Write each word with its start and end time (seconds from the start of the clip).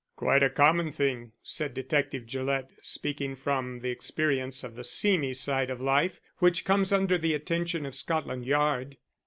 "Quite 0.15 0.41
a 0.41 0.49
common 0.49 0.89
thing," 0.91 1.33
said 1.43 1.75
Detective 1.75 2.25
Gillett, 2.25 2.69
speaking 2.81 3.35
from 3.35 3.81
the 3.81 3.91
experience 3.91 4.63
of 4.63 4.73
the 4.73 4.83
seamy 4.83 5.35
side 5.35 5.69
of 5.69 5.79
life 5.79 6.19
which 6.39 6.65
comes 6.65 6.91
under 6.91 7.19
the 7.19 7.35
attention 7.35 7.85
of 7.85 7.93
Scotland 7.93 8.43
Yard. 8.47 8.97